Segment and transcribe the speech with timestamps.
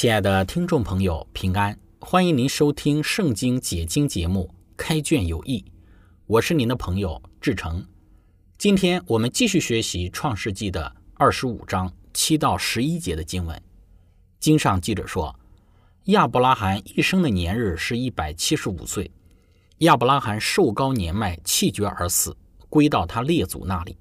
[0.00, 1.78] 亲爱的听众朋友，平安！
[2.00, 5.58] 欢迎您收听《圣经解经》节目《开卷有益》，
[6.26, 7.86] 我是您的朋友志成。
[8.56, 13.62] 今天我们继续学习《创世纪》的二十五章七到十一节的经文。
[14.38, 15.38] 经上记着说，
[16.04, 19.10] 亚伯拉罕一生的年日是一百七十五岁。
[19.80, 22.34] 亚伯拉罕寿高年迈，气绝而死，
[22.70, 23.94] 归到他列祖那里。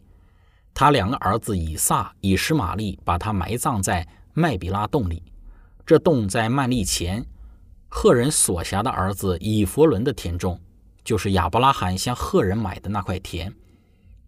[0.74, 5.22] 他两个儿子以撒、以实玛利把他埋葬在麦比拉洞里。
[5.90, 7.26] 这洞在曼利前，
[7.88, 10.62] 赫人所辖的儿子以弗伦的田中，
[11.04, 13.52] 就是亚伯拉罕向赫人买的那块田。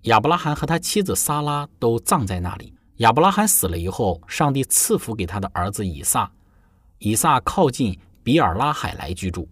[0.06, 2.74] 亚伯拉罕和他妻子撒拉都葬在那里。
[2.96, 6.32] 亚伯拉罕死了以后，上帝赐福给他的儿子以撒。
[6.98, 9.48] 以撒靠近比尔拉海来居住。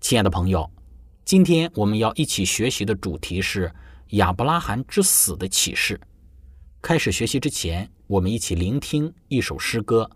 [0.00, 0.70] 亲爱的朋友，
[1.26, 3.70] 今天我们要一起学习的主题是
[4.12, 6.00] 亚伯拉罕之死的启示。
[6.80, 10.10] 开始学习之前，我们一起聆听一首诗歌。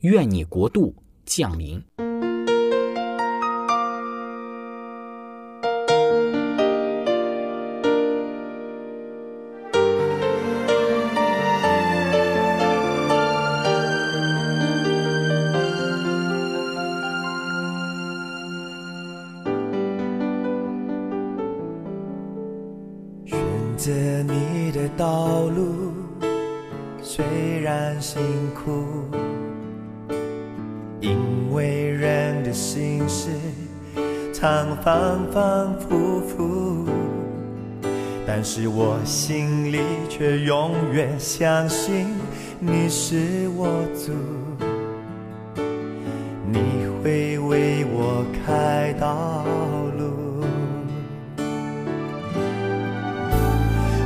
[0.00, 0.94] 愿你国度
[1.24, 1.82] 降临。
[34.86, 35.42] 反反
[35.80, 36.86] 复复，
[38.24, 42.06] 但是我心里却永远相信
[42.60, 44.12] 你是我主，
[46.52, 49.44] 你会为我开道
[49.98, 50.44] 路，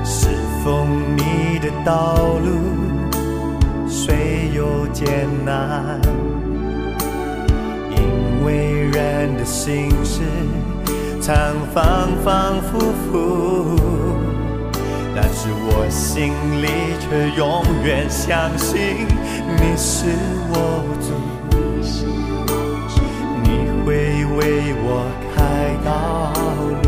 [0.03, 0.31] 是
[0.65, 6.01] 奉你的道路，虽有艰难。
[7.91, 10.23] 因为人的心事
[11.31, 11.39] 常
[11.73, 13.79] 反反复复，
[15.15, 16.67] 但是我心里
[16.99, 17.07] 却
[17.39, 19.07] 永远相信
[19.47, 20.09] 你是
[20.51, 20.53] 我
[21.01, 21.07] 主，
[23.45, 23.47] 你
[23.85, 23.87] 会
[24.35, 25.39] 为我开
[25.85, 25.89] 道
[26.83, 26.85] 路。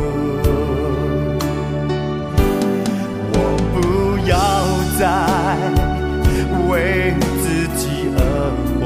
[3.31, 3.35] 我
[3.71, 3.79] 不
[4.27, 4.35] 要
[4.99, 5.01] 再
[6.69, 6.75] 为
[7.39, 7.45] 自
[7.79, 7.81] 己
[8.19, 8.19] 而
[8.75, 8.83] 活。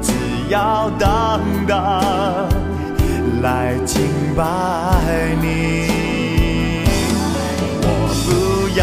[0.00, 0.06] 只
[0.48, 0.54] 要
[0.96, 1.72] 当当
[3.42, 4.44] 来敬拜
[5.40, 5.44] 你，
[7.82, 7.86] 我
[8.24, 8.30] 不
[8.78, 8.80] 要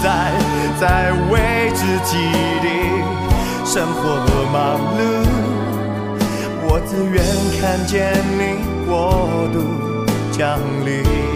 [0.00, 0.06] 再
[0.78, 1.34] 再为
[1.74, 2.16] 自己
[2.62, 2.66] 的
[3.64, 4.00] 生活
[4.52, 4.54] 忙
[4.96, 5.00] 碌，
[6.62, 7.18] 我只愿
[7.60, 7.94] 看见
[8.38, 8.40] 你
[8.86, 8.94] 过
[9.52, 9.56] 度
[10.30, 11.35] 降临。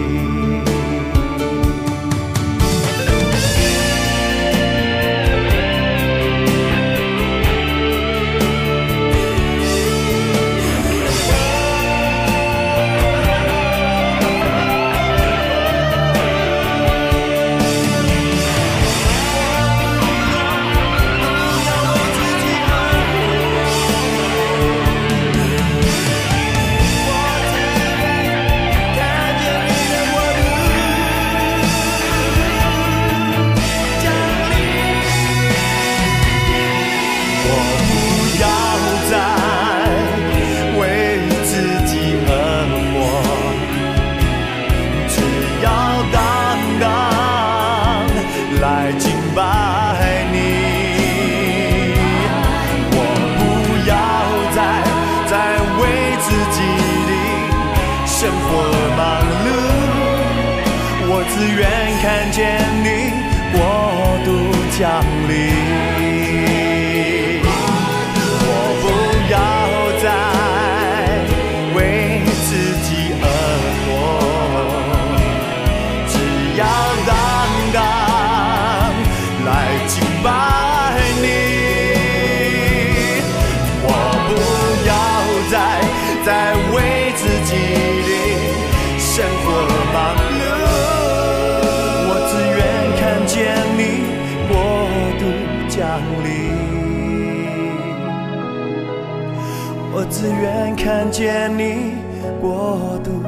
[100.03, 101.93] 我只愿看见你
[102.41, 103.21] 国度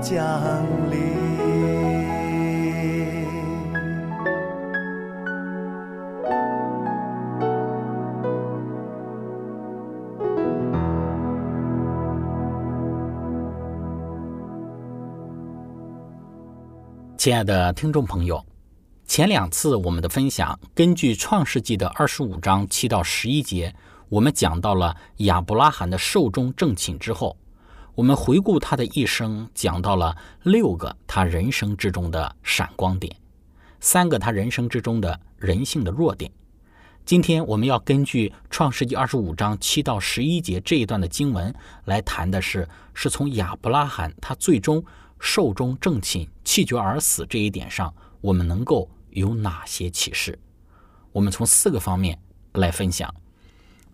[0.00, 0.24] 降
[0.90, 0.98] 临。
[17.18, 18.42] 亲爱的听众朋友，
[19.04, 23.74] 前两次我们的分享，根据创世纪的二十五章七到十一节，
[24.14, 27.36] 我们讲到了亚伯拉罕的寿终正寝之后，
[27.96, 33.12] 我们回顾他的一生，讲到了六个他人生之中的闪光点，
[33.80, 36.30] 三个他人生之中的人性的弱点。
[37.04, 41.52] 今天我们要根据创世纪二十五章七到十一节这一段的经文
[41.86, 44.84] 来谈的是，是从亚伯拉罕他最终。
[45.18, 50.38] 寿终正寝、气绝而死这一点上，我们能够有哪些启示？
[51.12, 52.16] 我们从四个方面
[52.52, 53.12] 来分享。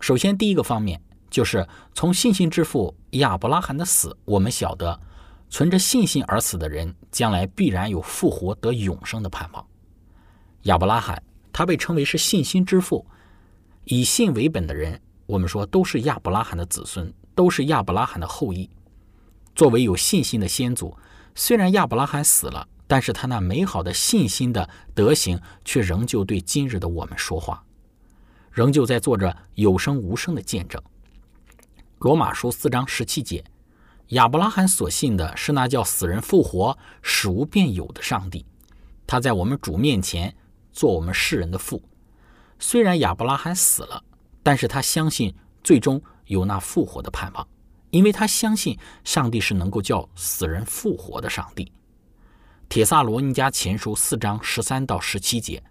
[0.01, 1.01] 首先，第一个方面
[1.31, 4.99] 就是从信心之父亚伯拉罕的死，我们晓得
[5.51, 9.65] 存着信心而死的人，将来必然有复活得永生的盼望。
[10.63, 13.07] 亚伯拉罕他被称为是信心之父，
[13.85, 18.69] 以信为本的人，我们说都是亚伯拉罕的子孙，都是亚伯拉罕的后裔。
[19.55, 20.97] 作为有信心的先祖。
[21.35, 27.63] 虽然亚伯拉罕死了，但是他那美好的信心的德行却仍旧对今日的我们说话，
[28.61, 30.79] 仍旧在做着有声无声的见证。
[32.01, 33.43] 罗马书四章十七节，
[34.09, 38.45] 亚伯拉罕所信的是那叫死人复活、使无变有的上帝，
[39.07, 40.37] 他在我们主面前
[40.73, 41.83] 做我们世人的父。
[42.59, 44.05] 虽然亚伯拉罕死了，
[44.43, 45.35] 但是他相信
[45.65, 47.49] 最终有那复活的盼望。
[47.89, 51.73] 因为他相信上帝是能够叫死人复活的上帝。
[52.69, 55.63] 铁萨罗尼迦前书四章十三到十七节，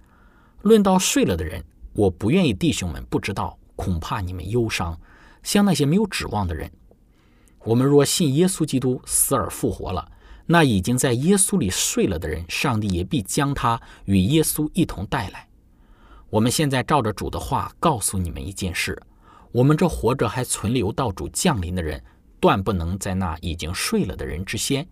[0.63, 1.63] 论到睡了的人，
[1.94, 5.00] 我不愿意弟兄们不知道，恐怕你们忧伤，
[5.44, 6.71] 像那些没有指望的人。
[7.65, 10.09] 我们若信耶稣基督死而复活了，
[10.45, 15.47] 那已经在耶稣里睡了的人，上帝也必将他与耶稣一同带来。
[16.30, 19.01] 我们现在照着主的话告诉你们一件事。
[19.51, 22.01] 我们这活着还存留到主降临的人，
[22.39, 24.88] 断不能在那已经睡了的人之先，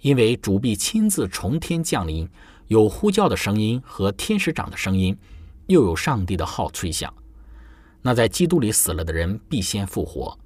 [0.00, 2.28] 因为主必亲自从天降临，
[2.68, 5.16] 有呼叫的声音和天使长的声音，
[5.66, 7.12] 又有上帝的号吹响。
[8.02, 10.38] 那在基督里死了的人必先复活，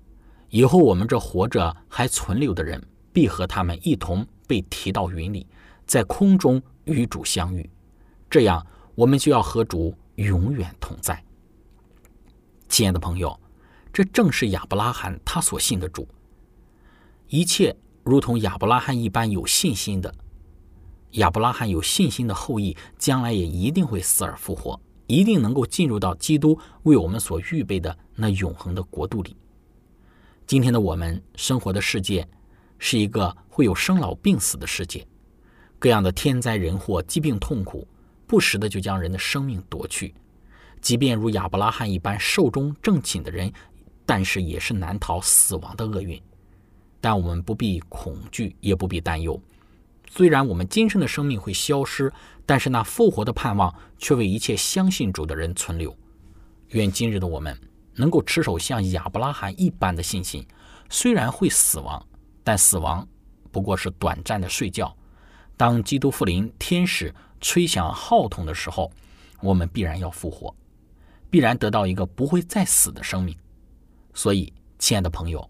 [0.49, 2.83] 以后我们这活着还存留的人，
[3.13, 5.47] 必和他们一同被提到云里，
[5.87, 7.69] 在空中与主相遇，
[8.31, 11.23] 这样我们就要和主永远同在。
[12.69, 13.39] 亲爱的朋友，
[13.93, 16.09] 这正是亚伯拉罕他所信的主。
[17.29, 20.15] 一切如同亚伯拉罕一般有信心的，
[21.13, 29.37] 亚伯拉罕有信心的后裔，将来也一定会死而复活，一定能够进入到基督为我们所预备的那永恒的国度里。
[30.47, 32.27] 今天的我们生活的世界
[32.79, 35.05] 是一个会有生老病死的世界，
[35.81, 37.87] 各样的天灾人祸、疾病痛苦，
[38.25, 40.15] 不时的就将人的生命夺去。
[40.81, 43.53] 即便如亚伯拉罕一般寿终正寝的人，
[44.07, 46.21] 但是也是难逃死亡的厄运。
[47.01, 49.41] 但我们不必恐惧，也不必担忧。
[50.09, 52.13] 虽然我们今生的生命会消失，
[52.51, 55.97] 但是那复活的盼望却为一切相信主的人存留。
[56.71, 57.57] 愿今日的我们
[57.95, 60.45] 能够持守像亚伯拉罕一般的信心。
[60.89, 62.05] 虽然会死亡，
[62.43, 63.07] 但死亡
[63.53, 64.93] 不过是短暂的睡觉。
[65.57, 68.91] 当基督复临，天使吹响号筒的时候，
[69.41, 70.53] 我们必然要复活。
[71.31, 73.37] 必然得到一个不会再死的生命，
[74.13, 75.49] 所以，亲爱的朋友，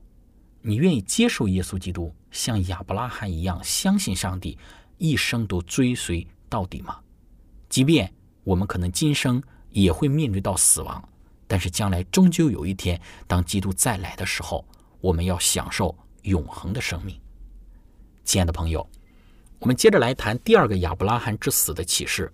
[0.60, 4.58] 你愿意接受耶稣基督，像亚伯拉罕一样相信上帝，
[4.98, 6.98] 一生都追随到底吗？
[7.70, 8.12] 即便
[8.44, 11.02] 我们可能今生也会面对到死亡，
[11.46, 14.62] 但是将来终究有一天，当基督再来的时候，
[15.00, 17.18] 我们要享受永恒的生命。
[18.24, 18.86] 亲爱的朋友，
[19.60, 22.30] 我们接着来谈第二个亚伯拉罕之死的启示，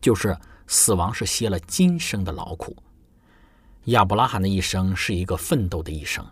[0.00, 0.36] 就是。
[0.68, 2.74] 死亡是歇了今生的劳苦。
[3.86, 6.24] 亚伯拉罕的一生是一个奋斗的一生。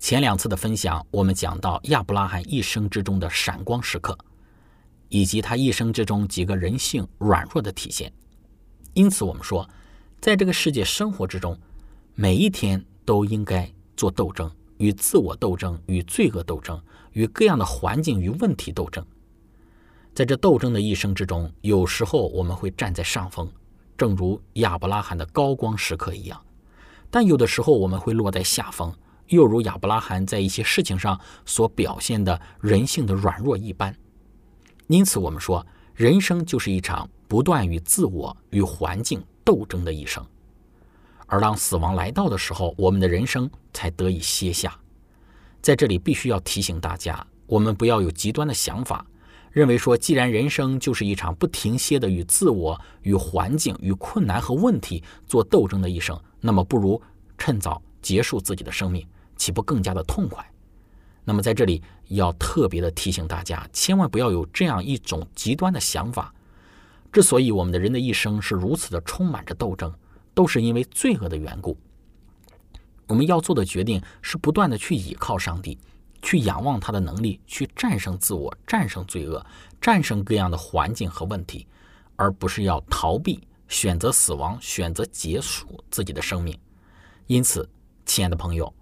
[0.00, 4.18] 前两次的分享，我们讲到亚伯拉罕一生之中的闪光时刻，
[5.12, 8.10] 以及他一生之中几个人性软弱的体现。
[8.94, 9.68] 因此，我们说，
[10.22, 11.56] 在这个世界生活之中，
[12.14, 19.04] 每一天都应该做斗争，与自我斗争，与罪恶斗争，与各样的环境与问题斗争。
[20.14, 23.46] 在这斗争的一生之中，有时候我们会站在上风，
[23.98, 26.42] 正如亚伯拉罕的高光时刻一样。
[27.10, 28.90] 但有的时候我们会落在下风，
[29.26, 33.94] 又如亚伯拉罕在一些事情上所表现的人性的软弱一般。
[34.92, 40.22] 因此，我们说，人生就是一场不断与自我与环境斗争的一生。
[41.26, 44.78] 而当死亡来到的时候，我们的人生才得以歇下。
[45.62, 49.06] 在这里，必须要提醒大家，我们不要有极端的想法，
[49.50, 57.00] 认为说，既然人生就是一场不停歇的与自我、与环境、与困难和问题做斗争的一生，那么不如
[57.38, 59.06] 趁早结束自己的生命，
[59.36, 60.46] 岂不更加的痛快？
[61.24, 66.34] 那么在这里要特别的提醒大家，千万不要有这样一种极端的想法。
[67.12, 69.92] 之所以我们的人的一生是如此的充满着斗争。
[70.34, 71.76] 都是因为罪恶的缘故。
[73.06, 75.78] 我们要做的决定是不断的去倚靠上帝，
[76.22, 79.44] 去仰望他的能力，去战胜自我，战胜罪恶，
[79.78, 81.66] 战胜各样的环境和问题，
[82.16, 86.58] 而不是要逃避、选择死亡、选择结束自己的生命。
[87.26, 87.68] 因此，
[88.06, 88.72] 亲爱的朋友，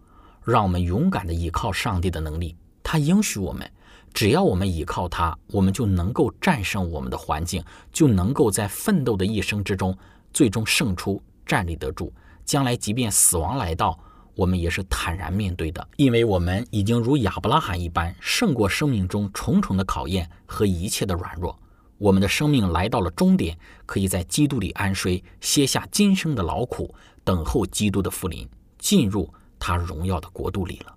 [0.50, 2.57] 让我们勇敢的依靠上帝的能力。
[2.83, 3.71] 他应许我们，
[4.12, 9.97] 只要我们依靠他，我们就能够战胜我们的环境，就能够在奋斗的一生之中，
[10.33, 11.23] 最终胜出。
[11.47, 12.12] 站立得住，
[12.45, 13.99] 将来即便死亡来到，
[14.37, 21.59] 我们也是坦然面对的，因为我们已经如亚伯拉罕一般胜过生命中重重的考验和一切的软弱。
[21.99, 29.28] 我们的生命来到了终点，可以在基督里安睡，歇下今生的劳苦，等候基督的复临，进入
[29.61, 30.95] 他荣耀的国度里了。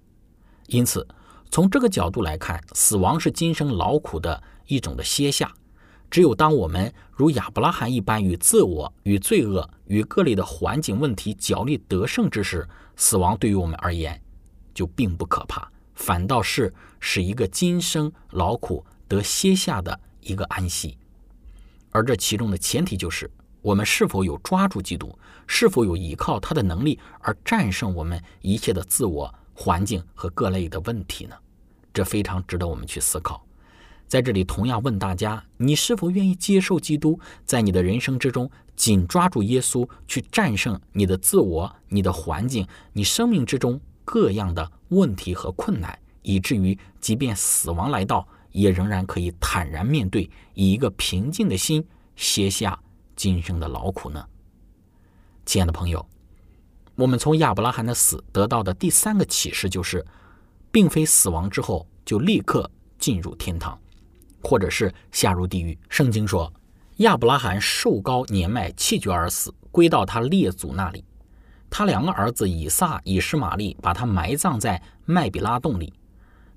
[0.68, 1.08] 因此，
[1.52, 5.54] 从这个角度来看，死亡是今生劳苦的一种的歇下。
[6.10, 14.22] 只有当我们如亚伯拉罕一般与自我、与罪恶、与各类的环境问题角力得胜之时，死亡对于我们而言
[14.76, 20.98] 就并不可怕，反倒是使一个今生劳苦得歇下的一个安息。
[21.90, 23.30] 而这其中的前提就是，
[23.64, 25.18] 我们是否有抓住基督，
[25.48, 31.36] 是否有依靠他的能力而战胜我们一切的自我、环境和各类的问题呢？
[31.94, 33.44] 这非常值得我们去思考。
[34.06, 51.84] 在这里，同样问大家：你是否愿意接受基督，在你的人生之中紧抓住耶稣，去战胜你的自我、你的环境、你生命之中各样的问题和困难，以至于即便死亡来到，也仍然可以坦然面对，以一个平静的心
[52.16, 52.80] 歇下
[53.16, 54.26] 今生的劳苦呢？
[55.46, 56.06] 亲爱的朋友，
[56.96, 60.06] 我们从亚伯拉罕的死得到的第三个启示就是，
[60.72, 63.80] 并非死亡之后就立刻进入天堂。
[64.46, 65.78] 或者是下入地狱。
[65.88, 66.52] 圣经说，
[66.98, 71.02] 亚伯拉罕寿高年迈，气绝而死，归到他列祖那里。
[71.70, 75.94] 他两个儿子以撒、以实玛利把他埋葬在麦比拉洞里。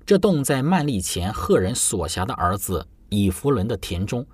[0.05, 4.27] 这洞在曼利前赫人所辖的儿子以弗伦的田中，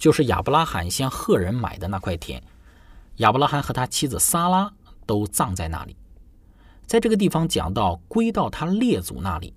[0.00, 2.42] 就是亚伯拉罕向赫人买的那块田。
[3.16, 4.72] 亚伯拉罕和他妻子撒拉
[5.06, 5.94] 都葬在那里。
[6.86, 9.54] 在这个地方讲到归到他列祖那里。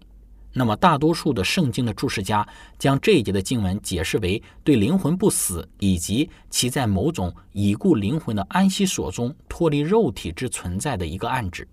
[0.55, 2.47] 那么，大多数的圣经的注释家
[2.77, 11.67] 将这一节的经文解释为对灵魂不死以及其在某种已故灵魂的安息所中脱离肉体之存在的一个暗指。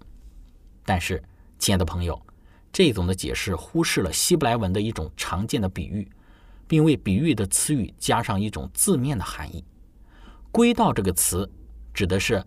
[0.87, 1.23] 但是，
[1.59, 2.19] 亲爱的朋友，
[2.73, 6.11] 这种的解释忽视了希伯来文的一种常见的比喻，
[6.71, 9.65] 并为比喻的词语加上一种字面的含义。
[10.53, 11.50] 归到这个词
[11.93, 12.41] 指的是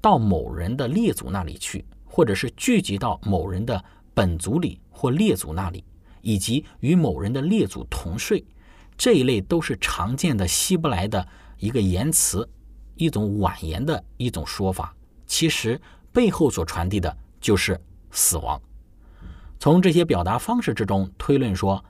[0.00, 3.84] 到某人的列祖那里去，或者是聚集到某人的。
[4.14, 5.84] 本族里或列祖那里，
[6.22, 8.44] 以及与某人的列祖同睡，
[8.96, 11.24] 这一类都是常见的希伯来的
[11.58, 12.48] 一个言辞，
[12.96, 14.92] 一种婉言的一种说法。
[15.24, 18.60] 其实背后所传递的就是死亡。
[19.60, 21.84] 从这些表达方式之中推论说，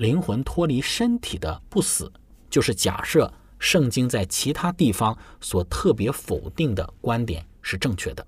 [0.00, 2.10] 灵魂脱离身体的不死，
[2.48, 8.26] 就是假设圣经在其他地方所特别否定的观点是正确的。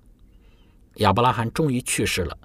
[0.97, 2.37] 亚伯拉罕终于去世了。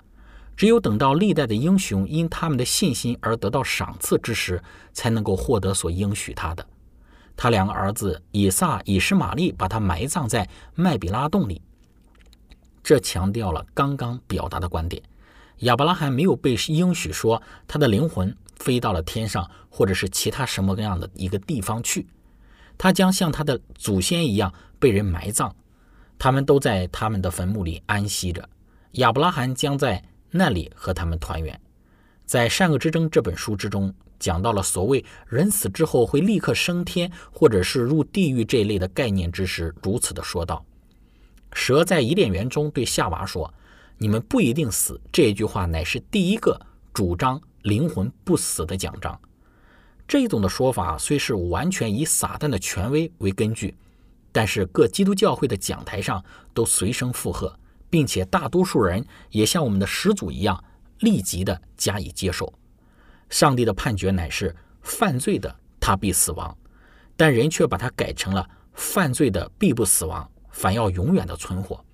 [0.57, 4.63] 只有等到历代的英雄因他们的信心而得到赏赐之时，
[4.95, 6.67] 才能够获得所应许他的。
[7.37, 11.61] 他两个儿子以撒、以实玛利把他埋葬在麦比拉洞里。
[12.83, 15.03] 这强调了刚刚表达的观点：
[15.59, 18.35] 亚伯拉罕没有被应许说他的灵魂
[18.69, 22.07] 飞到了天上，或者是其他什么样的一个地方去。
[22.77, 25.51] 他将像他的祖先一样被人埋葬，
[26.19, 28.47] 他们都在他们的坟墓里安息着。
[28.93, 30.05] 亚伯拉罕将在。
[30.31, 31.59] 那里和他们团圆，
[32.27, 40.63] 在《善恶之争》这本书之中，讲到了所谓人死之后会立刻升天，或者是入地狱这一类的概念之时，如此的说道
[41.55, 43.51] ：“蛇在伊甸园中对夏娃说
[43.97, 46.61] ：‘你们不一定死。’这一句话乃是第一个
[46.93, 49.21] 主张灵魂不死的奖章。
[50.07, 53.77] 这种的说法虽是完全以撒旦的权威为根据，
[54.33, 57.55] 但是各基督教会的讲台上都随声附和，
[57.91, 60.65] 并且大多数人也像我们的始祖一样，
[61.01, 62.51] 立即的加以接受。
[63.29, 66.57] 上帝的判决乃是犯罪的他必死亡，
[67.15, 71.85] 但人却把它改成了犯罪的必不死亡，反要永远的存活。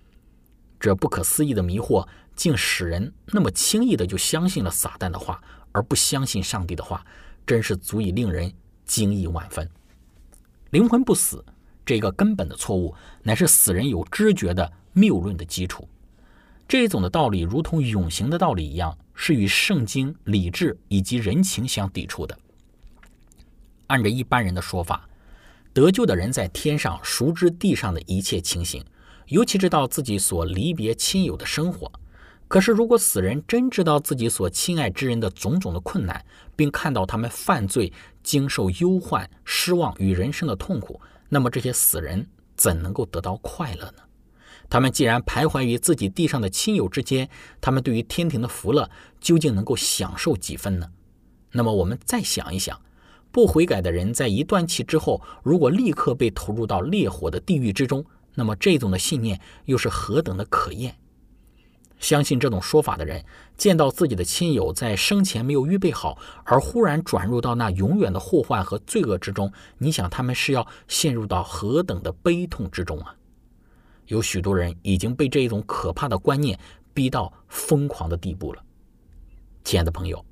[0.78, 5.43] 这不可思议的迷惑，竟使人那么轻易的就相信了撒旦的话，
[5.75, 7.04] 而不相信上帝的话，
[7.47, 8.50] 真是足以令人
[8.87, 9.69] 惊异万分。
[10.71, 11.45] 灵魂不死。
[11.87, 15.87] 这个根本的错误，乃是死人有知觉的谬论的基础。
[16.66, 22.38] 这一种的道理，如同永行的道理一样，是与圣经、理智以及人情相抵触的。
[23.88, 25.07] 按照一般人的说法，
[25.75, 28.83] 得救的人在天上熟知地上的一切情形，
[29.26, 31.93] 尤其知道自己所离别亲友的生活。
[32.55, 37.93] 可是，如果死人真知道自己所亲爱之人的种种的困难，并看到他们犯罪、
[38.23, 44.05] 经受忧患、失望与人生的痛苦，那么这些死人怎能够得到快乐呢？
[44.71, 47.29] 他们既然徘徊于自己地上的亲友之间，
[47.61, 48.89] 他们对于天庭的福乐
[49.21, 50.87] 究竟能够享受几分呢？
[51.51, 52.81] 那么我们再想一想，
[53.33, 60.97] 不悔改的人在一断气之后，如果立刻被投入到烈火的地狱之中，那么这种的信念又是何等的可厌？
[62.05, 63.25] 相信这种说法的人，
[63.57, 73.17] 见到自己的亲友在生前没有预备好，而忽然转入到那永远的祸患和罪恶之中，你想他们是要陷入到何等的悲痛之中啊？
[74.09, 76.61] 有许多人已经被这一种可怕的观念
[76.93, 78.63] 逼到疯狂的地步了。
[79.65, 80.23] 亲爱的朋友，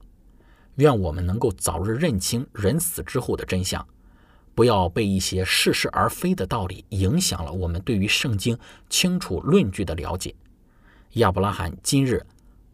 [0.75, 3.83] 愿我们能够早日认清人死之后的真相，
[4.55, 8.59] 不要被一些似是而非的道理影响了我们对于圣经
[8.91, 10.35] 清楚论据的了解。
[11.15, 12.25] 亚伯拉罕今日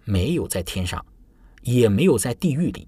[0.04, 1.04] 没有在天上，
[1.62, 2.86] 也没有在地狱里。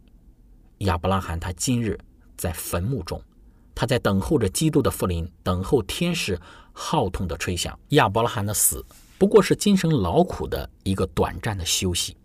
[0.78, 1.98] 亚伯拉罕他今日
[2.36, 3.20] 在坟墓中，
[3.74, 6.38] 他在等候着基督的复临，等候天使
[6.72, 7.76] 号筒的吹响。
[7.88, 8.84] 亚伯拉罕的死
[9.18, 12.16] 不过是精神劳苦的一个短暂的休息，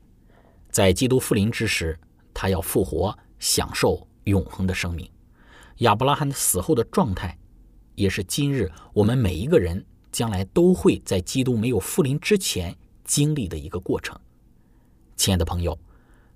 [0.70, 1.98] 在基督复临之时，
[2.32, 5.10] 他要复活，享受永恒的生命。
[5.78, 7.36] 亚伯拉罕死后的状态，
[7.96, 12.78] 也是今日我们每一个人将来都会在基督没有复临之前。
[13.06, 14.20] 经历的一个过程，
[15.16, 15.78] 亲爱的朋友，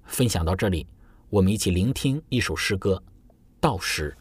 [0.05, 0.87] 分享到这里，
[1.29, 3.03] 我们一起聆听一首诗歌
[3.59, 4.15] 《到时》。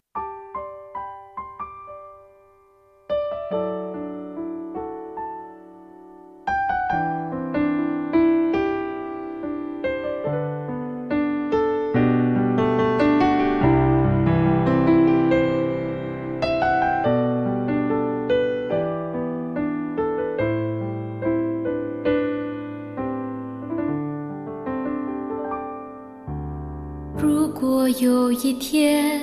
[27.97, 29.19] 有一天，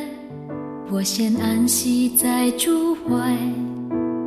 [0.90, 3.36] 我先安息在主怀，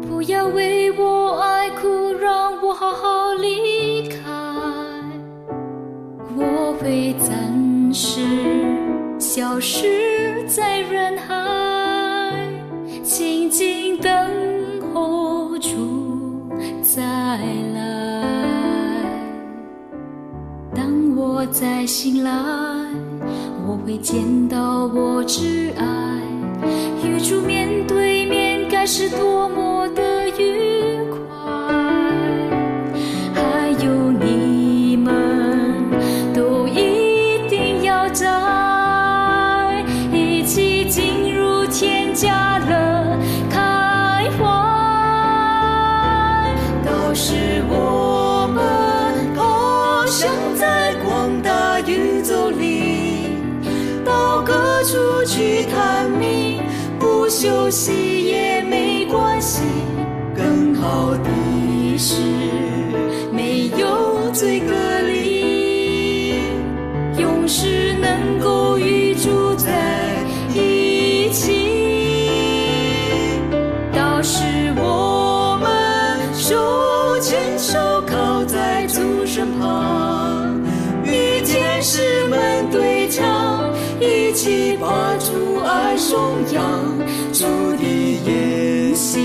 [0.08, 4.18] 不要为我爱哭，让我好好离开。
[6.38, 8.22] 我会暂时
[9.20, 12.48] 消失在人海，
[13.04, 14.10] 静静等
[14.94, 16.50] 候主
[16.82, 17.04] 再
[17.76, 18.24] 来。
[20.74, 22.79] 当我再醒来。
[23.90, 26.22] 会见到我挚爱，
[27.04, 29.69] 与主面对面，该是多么
[57.42, 59.62] 休息也没关系。
[60.36, 62.16] 更好的是
[63.32, 64.74] 没有罪隔
[65.08, 66.34] 离，
[67.18, 69.72] 永世能够与主在
[70.54, 72.28] 一起。
[73.94, 74.44] 到时
[74.76, 80.62] 我们手牵手靠在主身旁，
[81.06, 83.74] 与天使们对唱。
[84.02, 84.78] 一起。
[84.82, 86.64] 把主爱颂扬，
[87.40, 87.46] 主
[87.78, 87.84] 的
[88.26, 89.18] 言行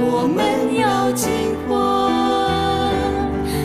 [0.00, 1.28] 我们要进
[1.68, 2.90] 化，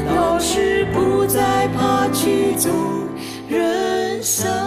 [0.05, 3.07] 到时不再怕曲终
[3.47, 4.60] 人散。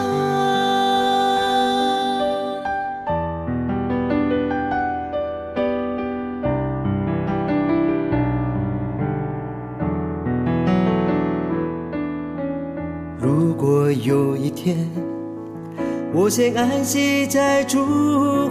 [16.36, 17.78] 先安息在主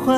[0.06, 0.16] 怀，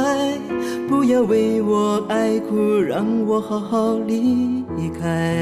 [0.88, 4.64] 不要为我爱哭，让我好好离
[5.02, 5.34] 开。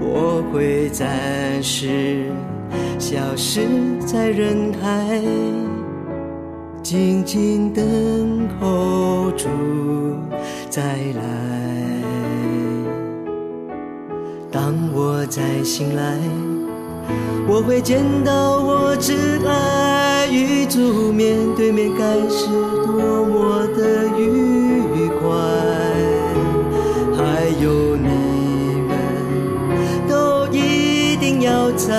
[0.00, 2.24] 我会暂时
[2.98, 3.60] 消失
[4.06, 5.20] 在人海，
[6.82, 9.46] 静静等候主
[10.70, 11.22] 再来。
[14.50, 16.18] 当我再醒来，
[17.46, 19.12] 我会见到我挚
[19.46, 19.93] 爱
[20.34, 22.48] 一组面对面，该是
[22.84, 25.22] 多么的愉快。
[27.16, 27.22] 还
[27.62, 28.08] 有你
[28.88, 28.90] 们
[30.08, 30.12] 都
[30.48, 31.92] 一定要在，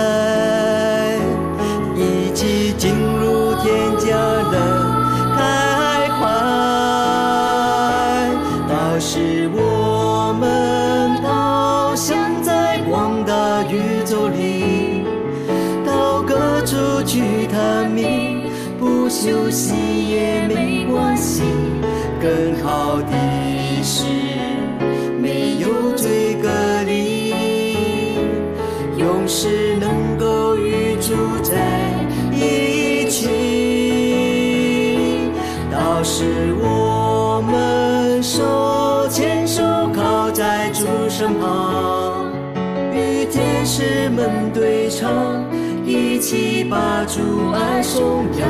[44.52, 45.44] 对唱，
[45.84, 48.48] 一起把主爱颂扬。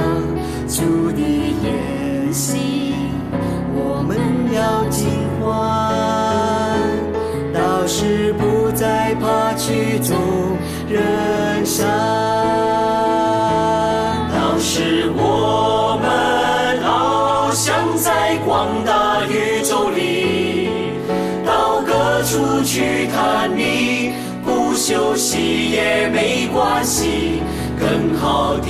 [0.69, 1.21] 主的
[1.63, 2.95] 筵席，
[3.75, 4.19] 我们
[4.53, 5.07] 要尽
[5.41, 5.47] 欢。
[7.55, 10.17] 到时不再怕曲终
[10.89, 12.26] 人散。
[25.77, 27.43] 也没关系。
[27.79, 28.66] 更好的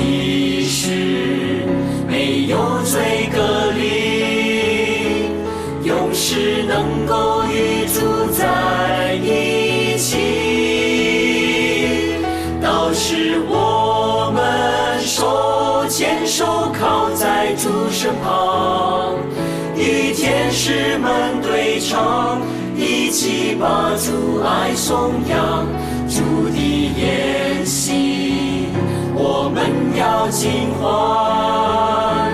[20.57, 22.41] 与天使们对唱，
[22.77, 25.67] 一起把主爱颂扬。
[26.09, 28.69] 主的筵席，
[29.15, 29.67] 我们
[29.99, 32.33] 要尽欢，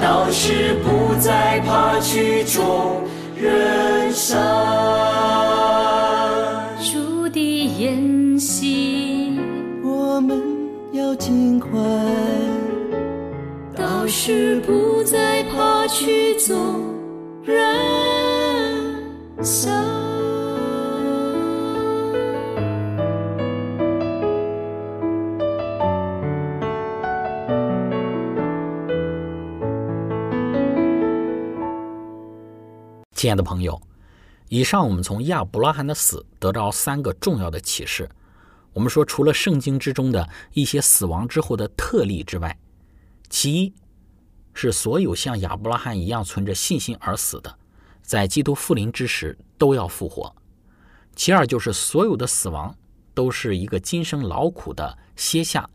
[0.00, 3.02] 到时不再怕曲终
[3.36, 4.38] 人散。
[6.78, 9.40] 主的筵席，
[9.82, 10.40] 我们
[10.92, 11.68] 要尽快。
[13.76, 16.85] 到时不再怕曲终
[17.46, 17.54] 亲
[33.30, 33.80] 爱的朋友，
[34.48, 38.08] 以上我们从亚伯拉罕的死得到三个重要的启示。
[38.72, 42.58] 我们说，除了圣经之中的一些死亡之后的特例之外，
[43.30, 43.72] 其一
[44.56, 47.58] 是所有像亚伯拉罕一样存着信心而死的，
[48.02, 50.34] 在基督复临之时都要复活；
[51.14, 52.74] 其二就是所有的死亡
[53.12, 55.68] 都是一个今生劳苦的歇下，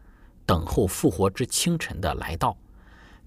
[0.46, 2.58] 等候复活之清晨的来到；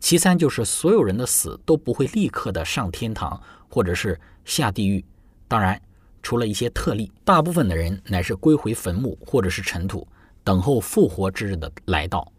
[0.01, 3.40] 其三就是所有人的死都不会立刻的上天堂。
[3.67, 5.05] 或者是下地狱，
[5.49, 5.83] 当然，
[6.23, 10.07] 除了一些特例，大部分的人乃是归回坟墓或者是尘土，
[10.45, 12.33] 等候复活之日的来到。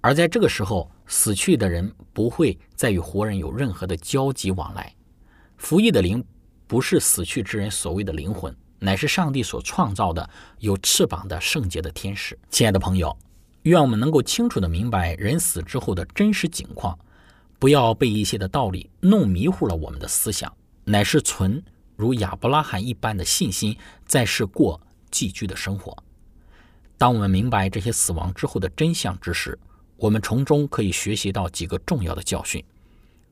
[0.00, 4.94] 而在这个时候，死去的人不会再与活人有任何的交集往来。
[5.56, 6.24] 服役的灵
[6.66, 12.38] 不是死去之人所谓的灵魂，乃是上帝所创造的有翅膀的圣洁的天使。
[12.50, 13.16] 亲爱的朋友，
[13.62, 16.98] 愿我们能够清楚的明白人死之后的真实景况，
[17.58, 20.52] 不要被一些的道理弄迷糊了我们的思想。
[20.84, 21.62] 乃是存
[21.96, 25.96] 如亚伯拉罕一般的信心，在世过寄居的生活。
[26.98, 29.58] 当我们明白这些死亡之后的真相之时，
[29.96, 32.62] 我们从中可以学习到几个重要的教训。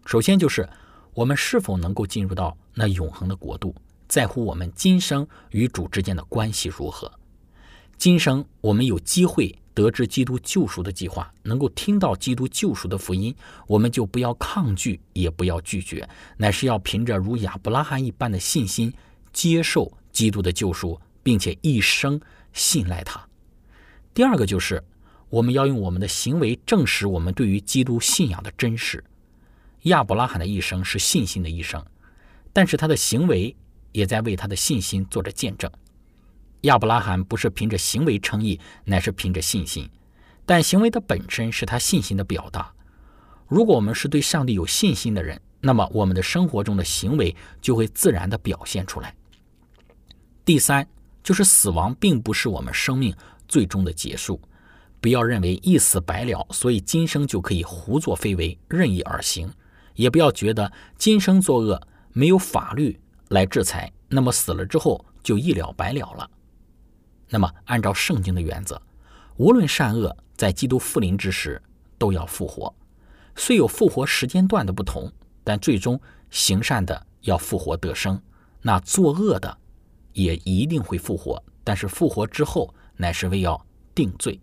[0.06, 0.68] 首先，就是
[1.12, 3.74] 我们是否能够进入到那永恒的国度，
[4.08, 7.10] 在乎我们今生与主之间的关系如何。
[7.96, 9.56] 今生我们有机会。
[9.74, 13.34] 得知基督救赎的计划，能够听到基督救赎的福音，
[13.66, 18.94] 我们就不要抗拒，也不要拒绝，乃是要凭着如亚伯拉罕一般的信心，
[19.32, 22.20] 接受基督的救赎，并且一生
[22.52, 23.20] 信赖他。
[24.14, 24.80] 第二个就是，
[25.28, 29.02] 我们要用我们的行为证实我们对于基督信仰的真实。
[29.82, 31.84] 亚伯拉罕的一生是信心的一生，
[32.52, 33.54] 但是他的行为
[33.92, 35.70] 也在为他的信心做着见证。
[36.62, 39.88] 亚伯拉罕不是凭着行为称义，乃是凭着信心。
[40.46, 42.72] 但行为的本身是他信心的表达。
[43.46, 49.14] 如果我们是对上帝有信心的人，那么我们的生活中的行为就会自然的表现出来。
[50.44, 50.86] 第三，
[51.22, 53.14] 就是死亡并不是我们生命
[53.48, 54.40] 最终的结束，
[55.04, 59.46] 不要认为一死百了，所以今生就可以胡作非为、任意而行；
[59.96, 61.78] 也不要觉得今生作恶
[62.14, 66.30] 没有法律来制裁，那么死了之后就一了百了了。
[67.28, 68.80] 那么，按照圣经的原则，
[69.36, 71.60] 无论善恶，在基督复临之时
[71.98, 72.74] 都要复活，
[73.36, 75.12] 虽有复活时间段的不同。
[75.46, 78.18] 但最终行善的要复活得生，
[78.62, 79.54] 那作恶的
[80.14, 81.44] 也一定会复活。
[81.62, 83.62] 但是复活之后乃是为要
[83.94, 84.40] 定罪，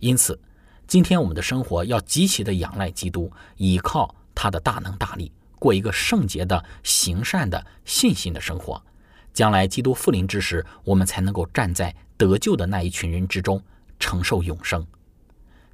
[0.00, 0.38] 因此
[0.86, 8.82] 今天我们的生活要极其的仰赖基督，依靠他的大能大力，过一个圣洁的行善的信心的生活。
[9.32, 13.62] 将来基督复临之时，我们才能够站在得救的那一群人之中，
[13.98, 14.86] 承受永生。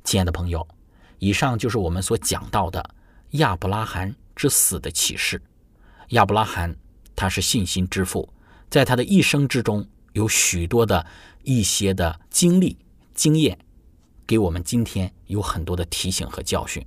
[0.03, 0.67] 亲爱的朋友，
[1.19, 2.91] 以上就是我们所讲到的
[3.31, 4.15] 亚伯拉罕。
[4.37, 5.41] 之死的启示，
[6.09, 6.75] 亚伯拉罕
[7.15, 8.29] 他是信心之父，
[8.69, 11.07] 在他的一生之中有许多的
[11.45, 12.77] 一些的经历
[13.15, 13.57] 经验，
[14.27, 16.85] 给我们今天有很多的提醒和教训。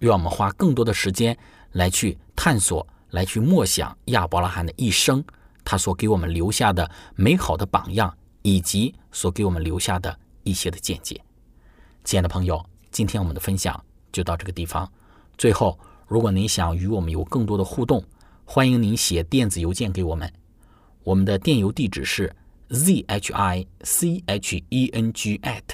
[0.00, 1.36] 愿我们花更多的时间
[1.72, 5.22] 来去探索，来去默想亚伯拉罕的一生，
[5.64, 11.20] 他所给我们留下的美好的榜样，以及所给我们留下的一些的见解。
[12.04, 14.90] 亲爱的朋友，今天我们的分享就到这个地方，
[15.36, 15.78] 最后。
[16.10, 18.02] 如果您想与我们有更多的互动，
[18.46, 20.32] 欢迎您写电子邮件给我们。
[21.04, 22.34] 我们的电邮地址是
[22.70, 25.64] z h i c h e n g at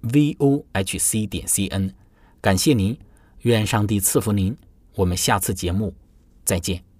[0.00, 1.94] v o h c 点 c n。
[2.40, 2.98] 感谢您，
[3.42, 4.56] 愿上帝赐福您。
[4.94, 5.94] 我们下次节目
[6.44, 6.95] 再见。